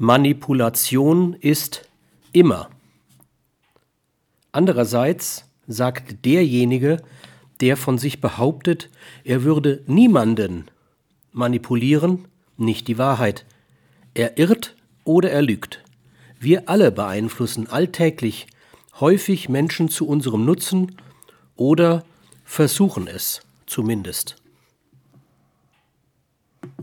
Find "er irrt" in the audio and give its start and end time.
14.14-14.76